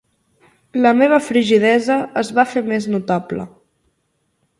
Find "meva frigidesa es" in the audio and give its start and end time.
1.01-2.31